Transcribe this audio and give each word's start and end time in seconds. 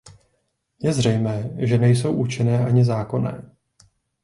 Je 0.83 0.93
zřejmé, 0.93 1.49
že 1.57 1.77
nejsou 1.77 2.13
účinné 2.13 2.65
ani 2.65 2.85
zákonné. 2.85 3.55